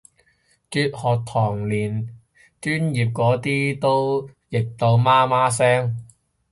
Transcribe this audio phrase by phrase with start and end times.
[0.71, 2.17] 哲學堂連
[2.59, 6.05] 專業嗰啲都譯到媽媽聲